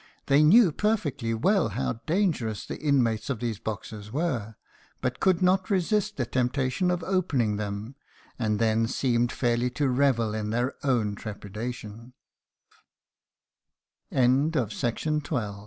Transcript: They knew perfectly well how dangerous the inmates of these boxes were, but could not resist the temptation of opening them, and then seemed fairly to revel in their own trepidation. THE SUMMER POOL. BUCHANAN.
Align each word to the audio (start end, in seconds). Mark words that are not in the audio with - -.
They 0.25 0.41
knew 0.41 0.71
perfectly 0.71 1.31
well 1.35 1.69
how 1.69 1.99
dangerous 2.07 2.65
the 2.65 2.79
inmates 2.81 3.29
of 3.29 3.39
these 3.39 3.59
boxes 3.59 4.11
were, 4.11 4.55
but 4.99 5.19
could 5.19 5.43
not 5.43 5.69
resist 5.69 6.17
the 6.17 6.25
temptation 6.25 6.89
of 6.89 7.03
opening 7.03 7.57
them, 7.57 7.93
and 8.39 8.57
then 8.57 8.87
seemed 8.87 9.31
fairly 9.31 9.69
to 9.77 9.89
revel 9.89 10.33
in 10.33 10.49
their 10.49 10.73
own 10.83 11.13
trepidation. 11.13 12.13
THE 14.09 14.23
SUMMER 14.25 14.49
POOL. 14.49 14.65
BUCHANAN. 14.65 15.53